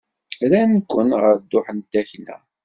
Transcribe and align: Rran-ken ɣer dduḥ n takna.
Rran-ken 0.41 1.09
ɣer 1.21 1.33
dduḥ 1.37 1.67
n 1.77 1.79
takna. 1.91 2.37